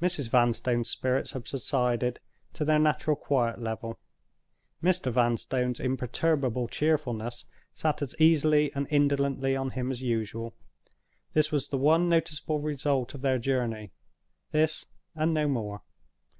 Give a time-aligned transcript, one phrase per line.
[0.00, 0.28] Mrs.
[0.30, 2.20] Vanstone's spirits had subsided
[2.52, 3.98] to their natural quiet level;
[4.80, 5.10] Mr.
[5.10, 10.54] Vanstone's imperturbable cheerfulness sat as easily and indolently on him as usual.
[11.32, 15.82] This was the one noticeable result of their journey—this, and no more.